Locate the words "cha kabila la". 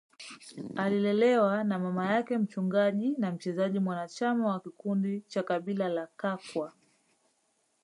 5.21-6.07